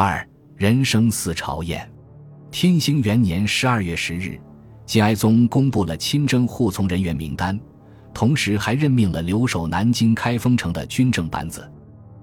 [0.00, 0.24] 二
[0.56, 1.90] 人生似朝宴。
[2.52, 4.40] 天兴元年十二月十日，
[4.86, 7.58] 金哀宗公布了亲征护从人员名单，
[8.14, 11.68] 同时还任命了留守南京开封城的军政班子。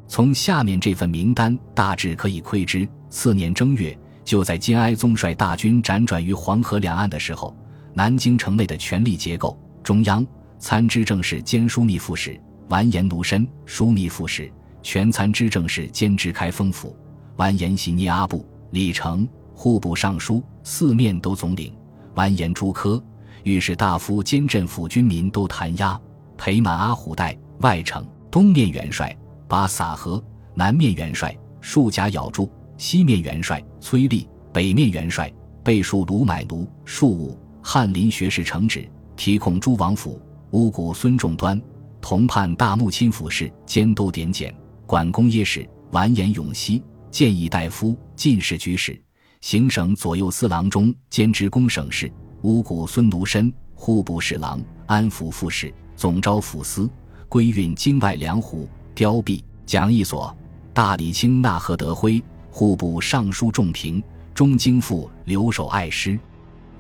[0.07, 7.53] 从下面这份名单大致可以窥知，次年正月，就在金哀宗率大军辗转于黄河两岸的时候，
[7.93, 10.25] 南京城内的权力结构：中央
[10.59, 12.39] 参知政事兼枢密副使
[12.69, 14.45] 完颜奴申，枢密副使；
[14.81, 16.95] 全参知政事兼知开封府
[17.37, 21.73] 完颜喜捏阿部，李成户部尚书，四面都总领
[22.15, 23.01] 完颜朱科，
[23.43, 25.99] 御史大夫兼镇抚军民都弹压
[26.37, 29.15] 裴满阿虎代，外城东面元帅。
[29.47, 30.21] 把撒河
[30.55, 35.31] 南面元帅数甲咬住，西面元帅崔立，北面元帅
[35.63, 41.61] 备数卢买奴数武翰林学士承旨，提控诸王府乌古孙仲端，
[42.01, 44.51] 同判大穆钦府事，监督典检，
[44.87, 46.81] 管公耶使完颜永熙，
[47.15, 49.01] 谏议大夫进士举使，
[49.39, 56.89] 行省左右司郎中兼职工省事，五谷孙奴申，户部侍郎，安抚副使，总招抚司，
[57.29, 58.67] 归运京外粮户。
[58.93, 60.35] 凋敝讲义所，
[60.73, 64.03] 大理卿纳贺德辉，户部尚书仲平，
[64.33, 66.19] 中京副留守爱师。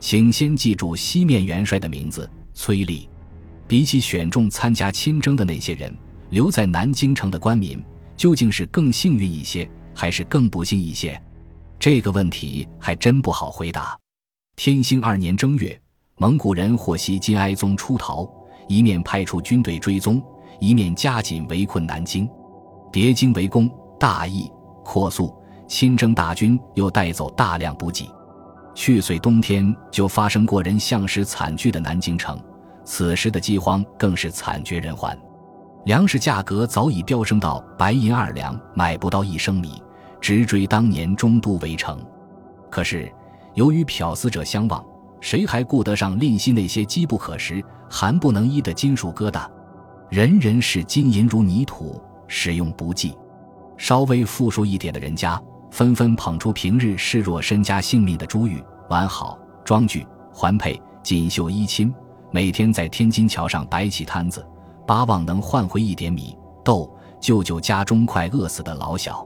[0.01, 3.07] 请先记住西面元帅的名字崔立。
[3.69, 5.95] 比起选中参加亲征的那些人，
[6.29, 7.81] 留在南京城的官民
[8.17, 11.19] 究竟是更幸运一些，还是更不幸一些？
[11.79, 13.97] 这个问题还真不好回答。
[14.55, 15.79] 天兴二年正月，
[16.17, 18.29] 蒙古人获悉金哀宗出逃，
[18.67, 20.21] 一面派出军队追踪。
[20.61, 22.29] 一面加紧围困南京，
[22.89, 24.49] 叠京围攻，大意
[24.85, 25.35] 扩速，
[25.67, 28.09] 亲征大军又带走大量补给。
[28.73, 32.39] 去岁冬天就发生过人相识惨剧的南京城，
[32.85, 35.17] 此时的饥荒更是惨绝人寰，
[35.83, 39.83] 粮食价格早已飙升到白银二两买不到一升米，
[40.25, 42.03] 直追当年中都围城。
[42.71, 43.13] 可是
[43.53, 44.83] 由于漂死者相望，
[45.21, 49.47] 谁还顾得上吝惜那些机不可食、寒不能衣的金属疙瘩？
[50.09, 53.15] 人人视金银如泥土，使用不计。
[53.77, 55.39] 稍微富庶一点的人家，
[55.69, 61.93] 纷纷捧出平日视若身家性命的珠玉、完好、装具、环佩、锦绣衣衾，
[62.31, 64.43] 每天在天津桥上摆起摊子，
[64.87, 69.23] 巴望能换回一点米豆，救救家中快饿死的老小。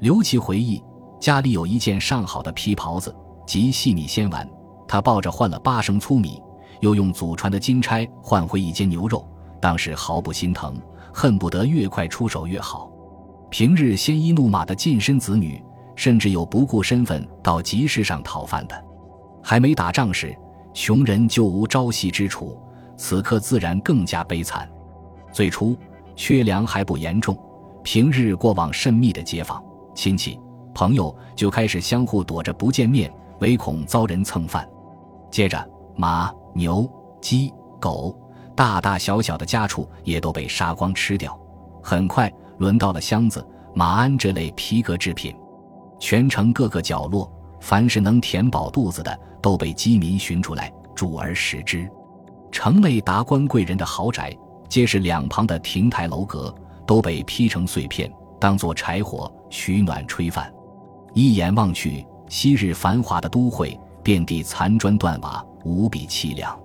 [0.00, 0.80] 刘琦回忆，
[1.18, 3.14] 家里有一件上好的皮袍子，
[3.44, 4.48] 极细腻纤玩，
[4.86, 6.40] 他抱着换了八升粗米，
[6.80, 9.26] 又用祖传的金钗换回一斤牛肉。
[9.60, 10.80] 当时毫不心疼，
[11.12, 12.88] 恨不得越快出手越好。
[13.50, 15.60] 平日鲜衣怒马的近身子女，
[15.96, 18.84] 甚至有不顾身份到集市上讨饭的。
[19.42, 20.32] 还没打仗时，
[20.72, 22.56] 穷人就无朝夕之处，
[22.96, 24.70] 此刻自然更加悲惨。
[25.32, 25.76] 最初
[26.14, 27.36] 缺粮还不严重，
[27.82, 29.60] 平日过往甚密的街坊
[29.98, 30.38] 亲戚
[30.72, 34.64] 朋友就开始相互躲着不见面，唯恐遭人蹭饭。
[35.28, 36.88] 接着马、牛、
[37.20, 38.16] 鸡、狗。
[38.54, 41.36] 大大小小的家畜也都被杀光吃掉，
[41.82, 43.44] 很快轮到了箱子、
[43.74, 45.34] 马鞍这类皮革制品。
[45.98, 51.90] 全城各个角落，凡是能填饱肚子的，都被饥民寻出来煮而食之。
[52.52, 54.32] 城内达官贵人的豪宅，
[54.68, 56.54] 皆是两旁的亭台楼阁，
[56.86, 58.08] 都被劈成碎片，
[58.40, 60.52] 当作柴火取暖炊饭。
[61.14, 66.58] 一眼望去，昔日繁华的都会，遍地残砖断瓦，无比凄凉。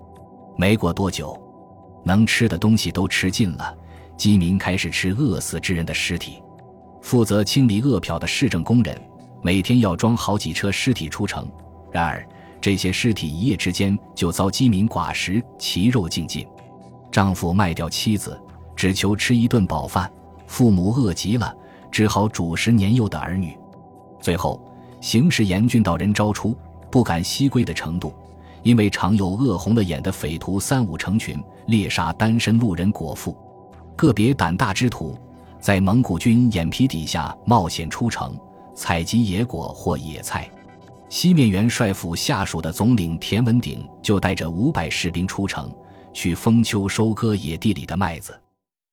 [0.56, 1.40] 没过多久。
[2.06, 3.74] 能吃的东西都吃尽了，
[4.14, 6.42] 饥民开始吃饿死之人的尸体。
[7.00, 8.94] 负责清理饿殍的市政工人
[9.42, 11.50] 每天要装好几车尸体出城，
[11.90, 12.22] 然而
[12.60, 16.46] 这些尸体一夜之间就遭饥民寡食，其肉尽尽。
[17.10, 18.38] 丈夫卖掉妻子，
[18.76, 20.06] 只求吃一顿饱饭；
[20.46, 21.54] 父母饿极了，
[21.94, 23.56] 只好主食年幼的儿女。
[24.20, 24.60] 最后，
[25.00, 26.58] 形势严峻到人招出，
[26.90, 28.12] 不敢西归的程度。
[28.64, 33.36] 因为常有饿红了眼的匪徒三五成群猎杀单身路人果腹，
[33.94, 35.16] 个别胆大之徒
[35.60, 38.36] 在蒙古军眼皮底下冒险出城
[38.74, 40.50] 采集野果或野菜。
[41.08, 45.72] 西面元帅府下属的总领田文鼎就带着五百士兵出城
[46.12, 48.36] 去丰丘收割野地里的麦子，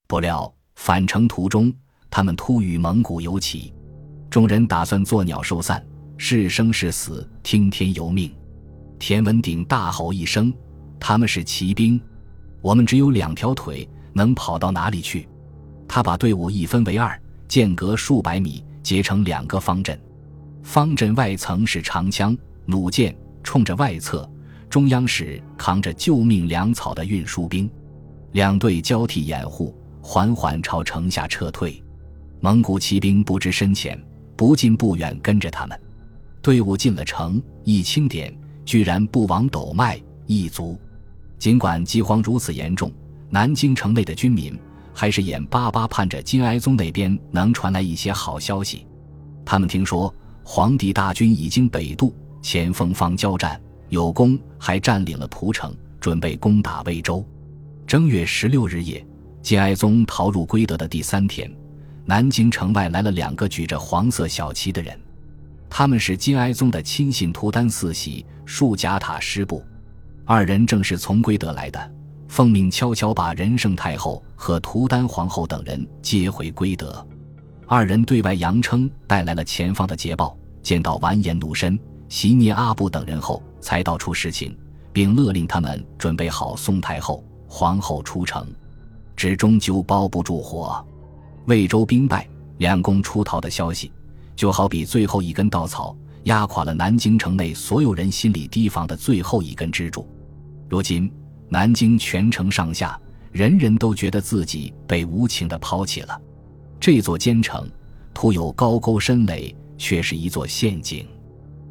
[0.05, 1.73] 不料返程途中
[2.11, 3.73] 他们突遇蒙古游骑，
[4.29, 5.83] 众人打算作鸟兽散，
[6.17, 8.29] 是生是死听天由命。
[8.99, 10.53] 田文鼎大吼一声
[10.99, 11.99] ：“他们是骑兵，
[12.61, 15.25] 我们只有两条腿，能跑到哪里去？”
[15.87, 17.17] 他把队伍一分为二，
[17.47, 19.97] 间隔数百米，结成两个方阵。
[20.63, 24.29] 方阵外层是长枪、弩箭，冲着外侧；
[24.69, 27.71] 中央是扛着救命粮草的运输兵。
[28.33, 31.81] 两队交替掩护，缓缓朝城下撤退。
[32.43, 33.97] 蒙古骑兵不知深浅，
[34.35, 35.79] 不近不远跟着他们。
[36.41, 38.35] 队伍进了城，一清点，
[38.65, 40.75] 居然不往斗麦一族。
[41.37, 42.91] 尽管饥荒如此严重，
[43.29, 44.59] 南京城内的军民
[44.91, 48.87] 还是眼巴巴盼着金哀宗那边能传来一些好消息。
[49.45, 50.11] 他们听说
[50.43, 52.11] 皇帝大军已经北渡，
[52.41, 57.23] 前锋方交战有功，还占领了蒲城，准备攻打魏州。
[57.85, 59.05] 正月十六日夜，
[59.43, 61.51] 金哀宗逃入归德的第三天，
[62.05, 64.99] 南京城外来了两个举着黄色小旗的人，
[65.69, 69.63] 他们是金哀宗的亲信图丹四喜、树贾塔师部。
[70.25, 71.91] 二人正是从归德来的，
[72.27, 77.05] 奉命悄悄把仁圣太后和图丹皇后等人接回归德。
[77.67, 84.57] 二人对外扬称带来了前方的捷报，见到完颜奴申、席涅阿布等人后，才道出实情，
[84.91, 88.45] 并勒令他们准备好送太后、皇后出城。
[89.15, 90.85] 纸终究包不住火。
[91.45, 92.27] 魏州兵败，
[92.57, 93.91] 两公出逃的消息，
[94.35, 95.95] 就好比最后一根稻草。
[96.25, 100.07] 压垮了南京城内所有人心里提防的最后一根支柱。
[100.69, 101.11] 如今，
[101.49, 102.95] 南京全城上下，
[103.31, 106.21] 人人都觉得自己被无情的抛弃了。
[106.79, 107.67] 这座坚城，
[108.13, 111.07] 徒有高沟深垒，却是一座陷阱。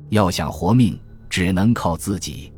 [0.09, 2.53] 要想活命，只能靠自己。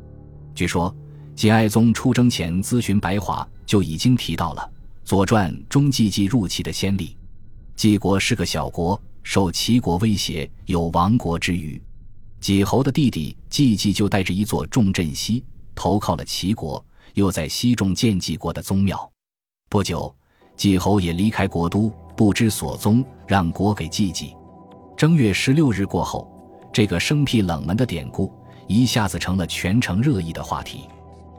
[0.55, 0.91] 据说，
[1.35, 4.67] 金哀宗出征前咨询白华，就已经提到了
[5.03, 7.17] 《左传》中季季入齐的先例。
[7.75, 9.01] 季国是个小国。
[9.25, 11.81] 受齐国威胁，有亡国之虞。
[12.41, 15.41] 季侯的弟弟季季就带着一座重镇西
[15.73, 19.09] 投靠了齐国，又在西种建季国的宗庙。
[19.69, 20.13] 不久，
[20.57, 24.35] 季侯也离开国都，不知所踪，让国给季季。
[24.97, 26.29] 正月十六日过后，
[26.73, 28.29] 这个生僻冷门的典故
[28.67, 30.81] 一下子成了全城热议的话题。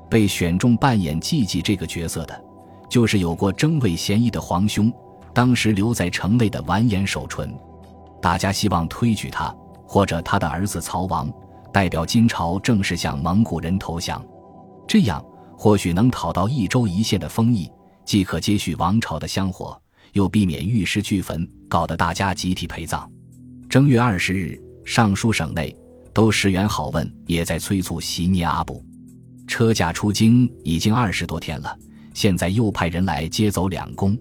[0.08, 2.43] 被选中扮演季季这个角色的，
[2.94, 4.88] 就是有过争位嫌疑的皇兄，
[5.32, 7.52] 当时留在城内的完颜守纯。
[8.22, 9.52] 大家希望推举他，
[9.84, 11.28] 或者他的儿子曹王
[11.72, 14.24] 代表金朝正式向蒙古人投降，
[14.86, 15.20] 这样
[15.58, 17.68] 或许能讨到一州一县的封邑，
[18.04, 19.76] 既可接续王朝的香火，
[20.12, 23.10] 又避免玉石俱焚，搞得大家集体陪葬。
[23.68, 25.76] 正月二十日，尚书省内
[26.12, 28.80] 都石原好问也在催促席聂阿部，
[29.48, 31.76] 车驾出京已经二十多天了，
[32.14, 34.16] 现在又派人来接走两宫，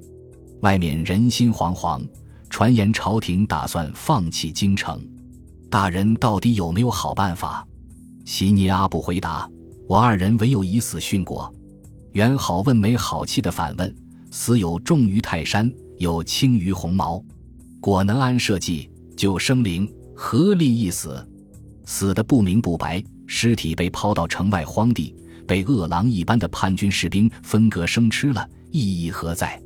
[0.61, 2.01] 外面人心惶惶。
[2.49, 5.01] 传言朝廷打算放弃京城，
[5.69, 7.65] 大人到底有没有好办法？
[8.25, 9.49] 席尼阿布回答
[9.89, 11.51] ：“我二人唯有以死殉国。”
[12.13, 13.95] 元好问没好气的反问
[14.29, 17.23] ：“死有重于泰山，有轻于鸿毛，
[17.81, 18.87] 果能安社稷，
[19.17, 21.27] 救生灵，何利一死？
[21.85, 25.15] 死的不明不白，尸体被抛到城外荒地，
[25.47, 29.61] 被饿狼一般的叛军士兵分割生吃了，意义何在？”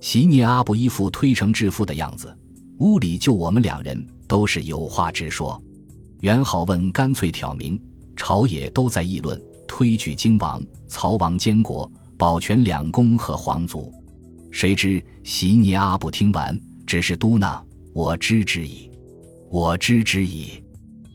[0.00, 2.36] 席涅阿布一副推诚致富的样子，
[2.78, 5.62] 屋里就我们两人，都是有话直说。
[6.20, 7.80] 元好问干脆挑明，
[8.16, 13.92] 朝野都在议论推举荆王、曹王监国，保全两宫和皇族。
[14.50, 17.60] 谁知席涅阿布听完，只是嘟囔
[17.92, 18.90] ：“我知之矣，
[19.50, 20.62] 我知之矣。”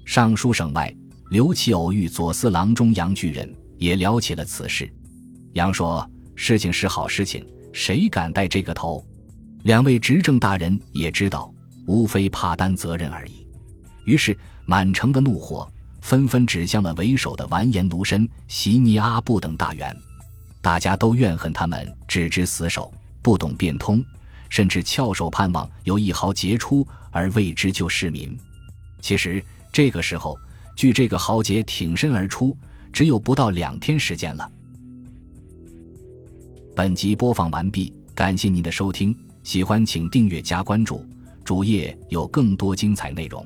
[0.06, 0.94] 尚书省外，
[1.30, 4.88] 刘启偶遇左司郎中杨巨人，也聊起了此事。
[5.54, 7.44] 杨说：“事情是好事情。”
[7.74, 9.06] 谁敢带这个头？
[9.64, 11.54] 两位执政大人也知道，
[11.86, 13.46] 无非怕担责任而已。
[14.06, 14.36] 于是
[14.66, 15.72] 满城的怒火
[16.02, 19.96] 纷纷指向了为首的完颜奴申、席尼阿布等大员，
[20.62, 24.04] 大家都怨恨他们只知死守，不懂变通，
[24.50, 28.36] 甚至翘首盼望有一豪杰出而为之救市民。
[29.00, 30.36] 其实这个时候，
[30.76, 32.58] 据这个豪杰挺身而出，
[32.92, 34.52] 只有不到两天时间了。
[36.76, 41.06] 本集播放完毕，感谢您的收听，喜欢请订阅加关注，
[41.44, 43.46] 主页有更多精彩内容。